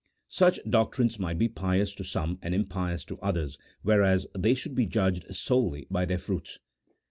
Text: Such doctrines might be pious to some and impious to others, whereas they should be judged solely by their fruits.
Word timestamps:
Such 0.29 0.59
doctrines 0.67 1.19
might 1.19 1.37
be 1.37 1.47
pious 1.47 1.93
to 1.93 2.03
some 2.03 2.39
and 2.41 2.55
impious 2.55 3.05
to 3.05 3.19
others, 3.19 3.59
whereas 3.83 4.25
they 4.35 4.55
should 4.55 4.73
be 4.73 4.87
judged 4.87 5.27
solely 5.35 5.85
by 5.91 6.05
their 6.05 6.17
fruits. 6.17 6.57